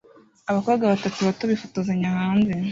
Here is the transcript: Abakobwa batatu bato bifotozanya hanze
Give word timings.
Abakobwa 0.49 0.89
batatu 0.93 1.19
bato 1.27 1.43
bifotozanya 1.51 2.09
hanze 2.17 2.53